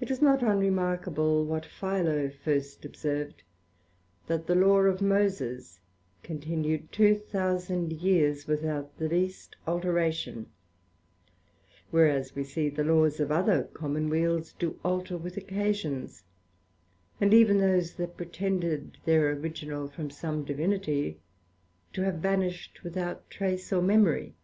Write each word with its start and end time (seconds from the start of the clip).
It 0.00 0.10
is 0.10 0.22
not 0.22 0.42
unremarkable 0.42 1.44
what 1.44 1.66
Philo 1.66 2.30
first 2.30 2.86
observed, 2.86 3.42
That 4.28 4.46
the 4.46 4.54
Law 4.54 4.78
of 4.84 5.02
Moses 5.02 5.78
continued 6.22 6.90
two 6.90 7.16
thousand 7.16 7.92
years 7.92 8.46
without 8.46 8.96
the 8.96 9.10
least 9.10 9.54
alteration; 9.68 10.46
whereas, 11.90 12.34
we 12.34 12.44
see, 12.44 12.70
the 12.70 12.82
Laws 12.82 13.20
of 13.20 13.30
other 13.30 13.64
Common 13.64 14.08
weals 14.08 14.54
do 14.58 14.80
alter 14.82 15.18
with 15.18 15.36
occasions; 15.36 16.22
and 17.20 17.34
even 17.34 17.58
those, 17.58 17.92
that 17.96 18.16
pretended 18.16 18.96
their 19.04 19.32
Original 19.32 19.86
from 19.86 20.08
some 20.08 20.44
Divinity, 20.46 21.20
to 21.92 22.00
have 22.04 22.20
vanished 22.20 22.82
without 22.82 23.28
trace 23.28 23.70
or 23.70 23.82
memory. 23.82 24.34